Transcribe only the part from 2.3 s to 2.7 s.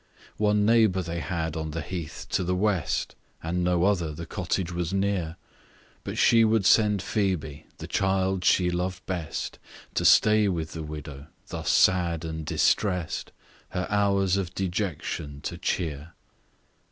to the